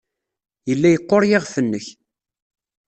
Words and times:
Yella 0.69 0.87
yeqqur 0.91 1.23
yiɣef-nnek. 1.29 1.85